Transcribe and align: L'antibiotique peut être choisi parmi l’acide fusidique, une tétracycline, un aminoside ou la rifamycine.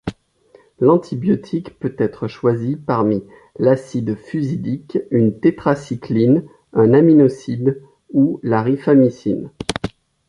L'antibiotique 0.79 1.77
peut 1.77 1.93
être 1.99 2.27
choisi 2.27 2.75
parmi 2.75 3.23
l’acide 3.59 4.15
fusidique, 4.15 4.97
une 5.11 5.39
tétracycline, 5.39 6.43
un 6.73 6.93
aminoside 6.95 7.79
ou 8.11 8.39
la 8.41 8.63
rifamycine. 8.63 9.51